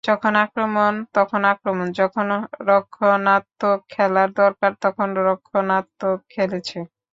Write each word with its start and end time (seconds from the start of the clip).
যখন 0.03 0.33
আক্রমণ 0.43 0.93
তখন 1.13 1.41
আক্রমণ, 1.51 1.87
যখন 1.99 2.27
রক্ষণাত্মক 2.69 3.79
খেলার 3.91 4.29
দরকার 4.35 4.71
তখন 4.83 5.09
রক্ষণাত্মক 5.27 6.17
খেলেছে। 6.31 6.79